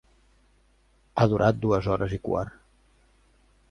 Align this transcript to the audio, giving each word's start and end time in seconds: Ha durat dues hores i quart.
Ha 1.21 1.27
durat 1.35 1.61
dues 1.69 1.93
hores 1.93 2.19
i 2.21 2.23
quart. 2.27 2.61